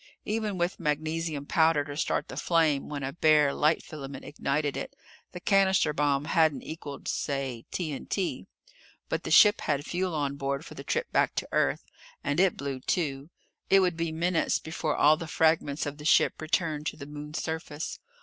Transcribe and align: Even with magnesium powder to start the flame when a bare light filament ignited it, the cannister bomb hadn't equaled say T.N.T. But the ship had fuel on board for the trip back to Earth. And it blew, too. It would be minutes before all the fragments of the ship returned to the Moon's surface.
Even 0.25 0.57
with 0.57 0.79
magnesium 0.79 1.45
powder 1.45 1.85
to 1.85 1.95
start 1.95 2.27
the 2.27 2.35
flame 2.35 2.89
when 2.89 3.03
a 3.03 3.13
bare 3.13 3.53
light 3.53 3.83
filament 3.83 4.25
ignited 4.25 4.75
it, 4.75 4.95
the 5.31 5.39
cannister 5.39 5.93
bomb 5.93 6.25
hadn't 6.25 6.63
equaled 6.63 7.07
say 7.07 7.65
T.N.T. 7.69 8.47
But 9.09 9.21
the 9.25 9.29
ship 9.29 9.61
had 9.61 9.85
fuel 9.85 10.15
on 10.15 10.37
board 10.37 10.65
for 10.65 10.73
the 10.73 10.83
trip 10.83 11.11
back 11.11 11.35
to 11.35 11.47
Earth. 11.51 11.85
And 12.23 12.39
it 12.39 12.57
blew, 12.57 12.79
too. 12.79 13.29
It 13.69 13.81
would 13.81 13.95
be 13.95 14.11
minutes 14.11 14.57
before 14.57 14.95
all 14.95 15.17
the 15.17 15.27
fragments 15.27 15.85
of 15.85 15.99
the 15.99 16.05
ship 16.05 16.41
returned 16.41 16.87
to 16.87 16.97
the 16.97 17.05
Moon's 17.05 17.43
surface. 17.43 17.99